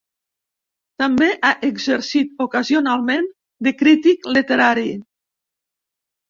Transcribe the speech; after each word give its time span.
També 1.01 1.27
ha 1.49 1.51
exercit 1.67 2.41
ocasionalment 2.45 3.29
de 3.69 3.75
crític 3.83 4.27
literari. 4.39 4.89